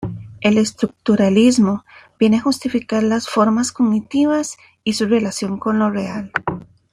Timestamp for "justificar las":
2.41-3.29